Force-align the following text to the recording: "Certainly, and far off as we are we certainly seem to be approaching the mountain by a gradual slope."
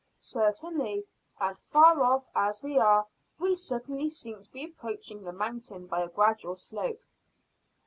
"Certainly, 0.17 1.05
and 1.39 1.55
far 1.55 2.01
off 2.01 2.23
as 2.35 2.63
we 2.63 2.79
are 2.79 3.05
we 3.37 3.53
certainly 3.53 4.07
seem 4.07 4.41
to 4.41 4.51
be 4.51 4.65
approaching 4.65 5.23
the 5.23 5.31
mountain 5.31 5.85
by 5.85 6.01
a 6.01 6.07
gradual 6.07 6.55
slope." 6.55 7.03